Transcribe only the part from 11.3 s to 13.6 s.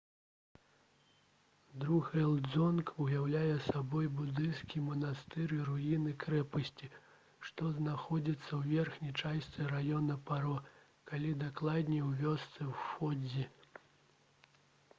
дакладней у вёсцы фондзі